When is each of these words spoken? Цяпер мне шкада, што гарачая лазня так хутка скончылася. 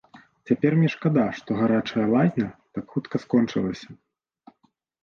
Цяпер 0.51 0.71
мне 0.79 0.89
шкада, 0.93 1.25
што 1.39 1.59
гарачая 1.61 2.07
лазня 2.15 2.49
так 2.79 2.85
хутка 2.95 3.15
скончылася. 3.29 3.89